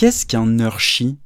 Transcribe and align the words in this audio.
Qu'est-ce 0.00 0.24
qu'un 0.24 0.46
nurshi 0.46 1.18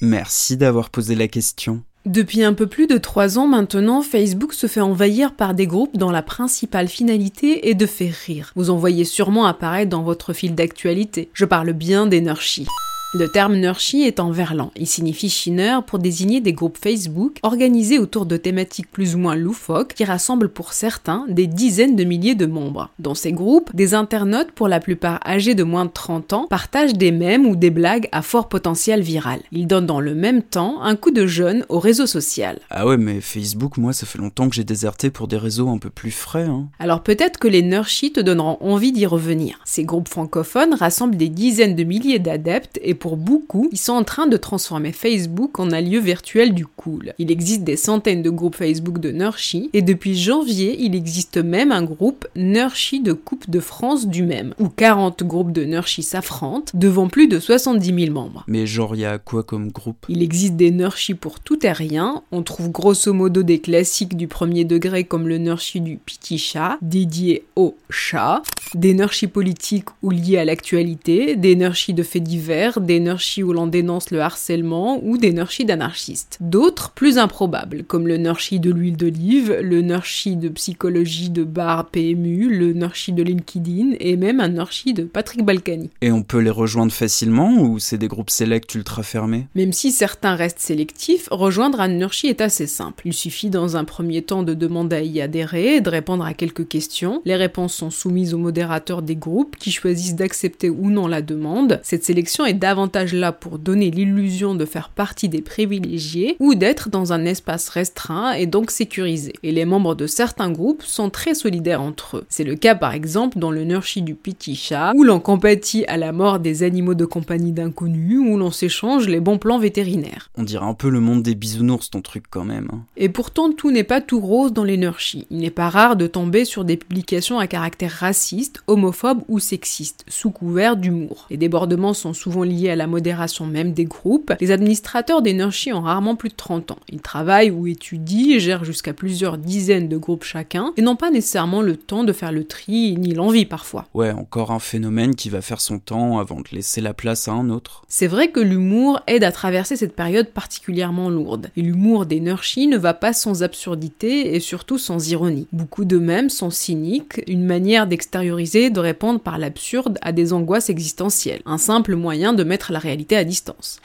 Merci 0.00 0.56
d'avoir 0.56 0.88
posé 0.88 1.14
la 1.14 1.28
question. 1.28 1.82
Depuis 2.06 2.42
un 2.42 2.54
peu 2.54 2.66
plus 2.66 2.86
de 2.86 2.96
trois 2.96 3.38
ans 3.38 3.46
maintenant, 3.46 4.00
Facebook 4.00 4.54
se 4.54 4.68
fait 4.68 4.80
envahir 4.80 5.34
par 5.34 5.52
des 5.52 5.66
groupes 5.66 5.98
dont 5.98 6.10
la 6.10 6.22
principale 6.22 6.88
finalité 6.88 7.68
est 7.68 7.74
de 7.74 7.84
faire 7.84 8.14
rire. 8.24 8.52
Vous 8.56 8.70
en 8.70 8.78
voyez 8.78 9.04
sûrement 9.04 9.44
apparaître 9.44 9.90
dans 9.90 10.02
votre 10.02 10.32
fil 10.32 10.54
d'actualité. 10.54 11.28
Je 11.34 11.44
parle 11.44 11.74
bien 11.74 12.06
des 12.06 12.22
nurshis. 12.22 12.68
Le 13.12 13.26
terme 13.26 13.56
Nurshi 13.56 14.02
est 14.02 14.20
en 14.20 14.30
verlan. 14.30 14.70
Il 14.76 14.86
signifie 14.86 15.28
chineur 15.28 15.82
pour 15.82 15.98
désigner 15.98 16.40
des 16.40 16.52
groupes 16.52 16.78
Facebook 16.80 17.40
organisés 17.42 17.98
autour 17.98 18.24
de 18.24 18.36
thématiques 18.36 18.88
plus 18.88 19.16
ou 19.16 19.18
moins 19.18 19.34
loufoques 19.34 19.94
qui 19.94 20.04
rassemblent 20.04 20.48
pour 20.48 20.72
certains 20.72 21.24
des 21.28 21.48
dizaines 21.48 21.96
de 21.96 22.04
milliers 22.04 22.36
de 22.36 22.46
membres. 22.46 22.88
Dans 23.00 23.16
ces 23.16 23.32
groupes, 23.32 23.74
des 23.74 23.94
internautes, 23.94 24.52
pour 24.52 24.68
la 24.68 24.78
plupart 24.78 25.18
âgés 25.26 25.56
de 25.56 25.64
moins 25.64 25.86
de 25.86 25.90
30 25.90 26.32
ans, 26.34 26.46
partagent 26.48 26.92
des 26.92 27.10
mèmes 27.10 27.46
ou 27.46 27.56
des 27.56 27.70
blagues 27.70 28.08
à 28.12 28.22
fort 28.22 28.48
potentiel 28.48 29.00
viral. 29.00 29.40
Ils 29.50 29.66
donnent 29.66 29.86
dans 29.86 29.98
le 29.98 30.14
même 30.14 30.44
temps 30.44 30.80
un 30.80 30.94
coup 30.94 31.10
de 31.10 31.26
jeune 31.26 31.64
au 31.68 31.80
réseau 31.80 32.06
social. 32.06 32.60
Ah 32.70 32.86
ouais, 32.86 32.96
mais 32.96 33.20
Facebook, 33.20 33.76
moi, 33.76 33.92
ça 33.92 34.06
fait 34.06 34.18
longtemps 34.18 34.48
que 34.48 34.54
j'ai 34.54 34.62
déserté 34.62 35.10
pour 35.10 35.26
des 35.26 35.36
réseaux 35.36 35.68
un 35.68 35.78
peu 35.78 35.90
plus 35.90 36.12
frais. 36.12 36.44
Hein. 36.44 36.68
Alors 36.78 37.02
peut-être 37.02 37.40
que 37.40 37.48
les 37.48 37.62
Nurshi 37.62 38.12
te 38.12 38.20
donneront 38.20 38.58
envie 38.60 38.92
d'y 38.92 39.06
revenir. 39.06 39.58
Ces 39.64 39.82
groupes 39.82 40.08
francophones 40.08 40.74
rassemblent 40.74 41.16
des 41.16 41.28
dizaines 41.28 41.74
de 41.74 41.82
milliers 41.82 42.20
d'adeptes 42.20 42.78
et 42.84 42.99
pour 43.00 43.16
beaucoup, 43.16 43.68
ils 43.72 43.78
sont 43.78 43.94
en 43.94 44.04
train 44.04 44.26
de 44.26 44.36
transformer 44.36 44.92
Facebook 44.92 45.58
en 45.58 45.72
un 45.72 45.80
lieu 45.80 45.98
virtuel 45.98 46.54
du 46.54 46.66
cool. 46.66 47.14
Il 47.18 47.32
existe 47.32 47.64
des 47.64 47.76
centaines 47.76 48.22
de 48.22 48.30
groupes 48.30 48.54
Facebook 48.54 49.00
de 49.00 49.10
Nurshi, 49.10 49.70
et 49.72 49.82
depuis 49.82 50.16
janvier, 50.16 50.76
il 50.78 50.94
existe 50.94 51.38
même 51.38 51.72
un 51.72 51.82
groupe 51.82 52.28
Nurshi 52.36 53.00
de 53.00 53.14
Coupe 53.14 53.48
de 53.48 53.58
France 53.58 54.06
du 54.06 54.22
même, 54.22 54.54
où 54.60 54.68
40 54.68 55.24
groupes 55.24 55.50
de 55.50 55.64
Nurshi 55.64 56.02
s'affrontent, 56.02 56.72
devant 56.74 57.08
plus 57.08 57.26
de 57.26 57.40
70 57.40 58.04
000 58.04 58.12
membres. 58.12 58.44
Mais 58.46 58.66
genre, 58.66 58.94
il 58.94 59.00
y 59.00 59.06
a 59.06 59.18
quoi 59.18 59.42
comme 59.42 59.72
groupe? 59.72 60.04
Il 60.10 60.22
existe 60.22 60.56
des 60.56 60.70
Nurshi 60.70 61.14
pour 61.14 61.40
tout 61.40 61.66
et 61.66 61.72
rien, 61.72 62.22
on 62.32 62.42
trouve 62.42 62.70
grosso 62.70 63.14
modo 63.14 63.42
des 63.42 63.60
classiques 63.60 64.16
du 64.16 64.28
premier 64.28 64.64
degré 64.64 65.04
comme 65.04 65.26
le 65.26 65.38
Nurshi 65.38 65.80
du 65.80 65.96
petit 65.96 66.36
chat, 66.36 66.76
dédié 66.82 67.44
au 67.56 67.76
chat, 67.88 68.42
des 68.74 68.92
Nurshi 68.92 69.26
politiques 69.26 69.88
ou 70.02 70.10
liés 70.10 70.36
à 70.36 70.44
l'actualité, 70.44 71.36
des 71.36 71.56
Nurshi 71.56 71.94
de 71.94 72.02
faits 72.02 72.22
divers, 72.22 72.78
des 72.90 72.98
Nurshi 72.98 73.44
où 73.44 73.52
l'on 73.52 73.68
dénonce 73.68 74.10
le 74.10 74.20
harcèlement 74.20 74.98
ou 75.04 75.16
des 75.16 75.32
Nurshi 75.32 75.64
d'anarchistes. 75.64 76.38
D'autres, 76.40 76.90
plus 76.90 77.18
improbables, 77.18 77.84
comme 77.84 78.08
le 78.08 78.16
Nurshi 78.16 78.58
de 78.58 78.72
l'huile 78.72 78.96
d'olive, 78.96 79.56
le 79.62 79.80
Nurshi 79.80 80.34
de 80.34 80.48
psychologie 80.48 81.30
de 81.30 81.44
bar 81.44 81.90
PMU, 81.90 82.48
le 82.48 82.72
Nurshi 82.72 83.12
de 83.12 83.22
LinkedIn 83.22 83.92
et 84.00 84.16
même 84.16 84.40
un 84.40 84.48
Nurshi 84.48 84.92
de 84.92 85.04
Patrick 85.04 85.44
Balkany. 85.44 85.90
Et 86.00 86.10
on 86.10 86.24
peut 86.24 86.40
les 86.40 86.50
rejoindre 86.50 86.90
facilement 86.90 87.62
ou 87.62 87.78
c'est 87.78 87.96
des 87.96 88.08
groupes 88.08 88.28
select 88.28 88.74
ultra 88.74 89.04
fermés? 89.04 89.46
Même 89.54 89.72
si 89.72 89.92
certains 89.92 90.34
restent 90.34 90.58
sélectifs, 90.58 91.28
rejoindre 91.30 91.80
un 91.80 91.86
Nurshi 91.86 92.26
est 92.26 92.40
assez 92.40 92.66
simple. 92.66 93.04
Il 93.04 93.14
suffit 93.14 93.50
dans 93.50 93.76
un 93.76 93.84
premier 93.84 94.22
temps 94.22 94.42
de 94.42 94.54
demander 94.54 94.96
à 94.96 95.02
y 95.02 95.20
adhérer 95.20 95.76
et 95.76 95.80
de 95.80 95.90
répondre 95.90 96.24
à 96.24 96.34
quelques 96.34 96.66
questions. 96.66 97.22
Les 97.24 97.36
réponses 97.36 97.74
sont 97.74 97.90
soumises 97.90 98.34
au 98.34 98.38
modérateur 98.38 99.02
des 99.02 99.14
groupes 99.14 99.54
qui 99.54 99.70
choisissent 99.70 100.16
d'accepter 100.16 100.70
ou 100.70 100.90
non 100.90 101.06
la 101.06 101.22
demande. 101.22 101.78
Cette 101.84 102.02
sélection 102.02 102.44
est 102.44 102.54
davantage 102.54 102.79
là 103.12 103.32
pour 103.32 103.58
donner 103.58 103.90
l'illusion 103.90 104.54
de 104.54 104.64
faire 104.64 104.88
partie 104.90 105.28
des 105.28 105.42
privilégiés 105.42 106.36
ou 106.38 106.54
d'être 106.54 106.88
dans 106.88 107.12
un 107.12 107.24
espace 107.24 107.68
restreint 107.68 108.32
et 108.32 108.46
donc 108.46 108.70
sécurisé. 108.70 109.32
Et 109.42 109.52
les 109.52 109.64
membres 109.64 109.94
de 109.94 110.06
certains 110.06 110.50
groupes 110.50 110.82
sont 110.82 111.10
très 111.10 111.34
solidaires 111.34 111.82
entre 111.82 112.18
eux. 112.18 112.26
C'est 112.28 112.44
le 112.44 112.56
cas 112.56 112.74
par 112.74 112.94
exemple 112.94 113.38
dans 113.38 113.50
le 113.50 113.64
Nurshi 113.64 114.02
du 114.02 114.14
petit 114.14 114.54
chat, 114.54 114.92
où 114.94 115.04
l'on 115.04 115.20
compatit 115.20 115.84
à 115.86 115.96
la 115.96 116.12
mort 116.12 116.38
des 116.38 116.62
animaux 116.62 116.94
de 116.94 117.04
compagnie 117.04 117.52
d'inconnus, 117.52 118.18
où 118.18 118.36
l'on 118.36 118.50
s'échange 118.50 119.08
les 119.08 119.20
bons 119.20 119.38
plans 119.38 119.58
vétérinaires. 119.58 120.30
On 120.36 120.42
dirait 120.42 120.66
un 120.66 120.74
peu 120.74 120.88
le 120.88 121.00
monde 121.00 121.22
des 121.22 121.34
bisounours 121.34 121.90
ton 121.90 122.00
truc 122.00 122.24
quand 122.30 122.44
même. 122.44 122.68
Hein. 122.72 122.80
Et 122.96 123.08
pourtant 123.08 123.52
tout 123.52 123.70
n'est 123.70 123.84
pas 123.84 124.00
tout 124.00 124.20
rose 124.20 124.52
dans 124.52 124.64
les 124.64 124.76
Nurshi. 124.76 125.26
Il 125.30 125.38
n'est 125.38 125.50
pas 125.50 125.68
rare 125.68 125.96
de 125.96 126.06
tomber 126.06 126.44
sur 126.44 126.64
des 126.64 126.76
publications 126.76 127.38
à 127.38 127.46
caractère 127.46 127.92
raciste, 127.92 128.62
homophobe 128.66 129.22
ou 129.28 129.38
sexiste, 129.38 130.04
sous 130.08 130.30
couvert 130.30 130.76
d'humour. 130.76 131.26
Les 131.30 131.36
débordements 131.36 131.94
sont 131.94 132.14
souvent 132.14 132.42
liés 132.42 132.69
à 132.70 132.76
la 132.76 132.86
modération 132.86 133.46
même 133.46 133.72
des 133.72 133.84
groupes, 133.84 134.32
les 134.40 134.50
administrateurs 134.50 135.22
des 135.22 135.32
Nurshi 135.32 135.72
ont 135.72 135.80
rarement 135.80 136.16
plus 136.16 136.28
de 136.28 136.34
30 136.34 136.72
ans. 136.72 136.78
Ils 136.88 137.00
travaillent 137.00 137.50
ou 137.50 137.66
étudient, 137.66 138.38
gèrent 138.38 138.64
jusqu'à 138.64 138.92
plusieurs 138.92 139.38
dizaines 139.38 139.88
de 139.88 139.96
groupes 139.96 140.24
chacun, 140.24 140.72
et 140.76 140.82
n'ont 140.82 140.96
pas 140.96 141.10
nécessairement 141.10 141.62
le 141.62 141.76
temps 141.76 142.04
de 142.04 142.12
faire 142.12 142.32
le 142.32 142.44
tri, 142.44 142.96
ni 142.98 143.14
l'envie 143.14 143.46
parfois. 143.46 143.86
Ouais, 143.94 144.12
encore 144.12 144.50
un 144.50 144.58
phénomène 144.58 145.14
qui 145.14 145.28
va 145.28 145.42
faire 145.42 145.60
son 145.60 145.78
temps 145.78 146.18
avant 146.18 146.40
de 146.40 146.48
laisser 146.52 146.80
la 146.80 146.94
place 146.94 147.28
à 147.28 147.32
un 147.32 147.50
autre. 147.50 147.82
C'est 147.88 148.06
vrai 148.06 148.30
que 148.30 148.40
l'humour 148.40 149.00
aide 149.06 149.24
à 149.24 149.32
traverser 149.32 149.76
cette 149.76 149.96
période 149.96 150.28
particulièrement 150.28 151.10
lourde. 151.10 151.50
Et 151.56 151.62
l'humour 151.62 152.06
des 152.06 152.20
Nurshi 152.20 152.66
ne 152.66 152.76
va 152.76 152.94
pas 152.94 153.12
sans 153.12 153.42
absurdité 153.42 154.34
et 154.34 154.40
surtout 154.40 154.78
sans 154.78 155.10
ironie. 155.10 155.46
Beaucoup 155.52 155.84
d'eux-mêmes 155.84 156.30
sont 156.30 156.50
cyniques, 156.50 157.22
une 157.26 157.44
manière 157.44 157.86
d'extérioriser, 157.86 158.70
de 158.70 158.80
répondre 158.80 159.20
par 159.20 159.38
l'absurde 159.38 159.98
à 160.02 160.12
des 160.12 160.32
angoisses 160.32 160.70
existentielles. 160.70 161.42
Un 161.46 161.58
simple 161.58 161.96
moyen 161.96 162.32
de 162.32 162.44
mettre 162.44 162.59
la 162.68 162.78
réalité 162.78 163.16
à 163.16 163.24
distance. 163.24 163.80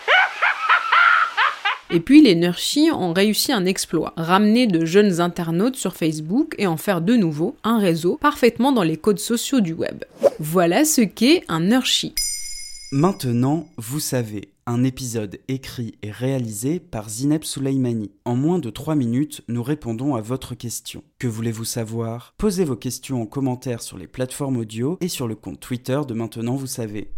Et 1.92 2.00
puis 2.00 2.22
les 2.22 2.36
Nurshi 2.36 2.90
ont 2.92 3.14
réussi 3.14 3.54
un 3.54 3.66
exploit, 3.66 4.14
ramener 4.18 4.68
de 4.68 4.86
jeunes 4.86 5.22
internautes 5.22 5.76
sur 5.76 5.96
Facebook 5.96 6.56
et 6.58 6.68
en 6.68 6.78
faire 6.78 7.00
de 7.00 7.16
nouveau 7.16 7.56
un 7.64 7.80
réseau 7.80 8.18
parfaitement 8.20 8.72
dans 8.72 8.84
les 8.84 8.98
codes 8.98 9.20
sociaux 9.20 9.62
du 9.62 9.74
web. 9.74 10.04
Voilà 10.40 10.84
ce 10.84 11.02
qu'est 11.02 11.44
un 11.48 11.62
Nurshi. 11.62 12.14
Maintenant, 12.92 13.68
vous 13.78 14.00
savez, 14.00 14.50
un 14.68 14.84
épisode 14.84 15.40
écrit 15.48 15.96
et 16.02 16.12
réalisé 16.12 16.80
par 16.80 17.10
Zineb 17.10 17.44
Souleimani. 17.44 18.12
En 18.26 18.36
moins 18.36 18.58
de 18.58 18.70
3 18.70 18.96
minutes, 18.96 19.42
nous 19.48 19.62
répondons 19.62 20.16
à 20.16 20.22
votre 20.22 20.56
question. 20.56 21.04
Que 21.20 21.28
voulez-vous 21.28 21.66
savoir? 21.66 22.34
Posez 22.38 22.66
vos 22.66 22.76
questions 22.76 23.22
en 23.22 23.26
commentaire 23.28 23.82
sur 23.82 23.98
les 23.98 24.08
plateformes 24.08 24.58
audio 24.58 24.98
et 25.02 25.08
sur 25.08 25.28
le 25.28 25.36
compte 25.36 25.60
Twitter 25.60 26.00
de 26.08 26.14
Maintenant, 26.14 26.56
vous 26.56 26.68
savez. 26.68 27.12